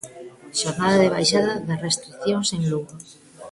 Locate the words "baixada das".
1.15-1.83